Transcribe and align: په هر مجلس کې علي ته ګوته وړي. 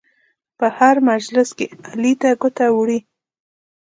په 0.57 0.67
هر 0.77 0.95
مجلس 1.09 1.49
کې 1.57 1.65
علي 1.89 2.13
ته 2.21 2.29
ګوته 2.41 2.67
وړي. 2.77 2.99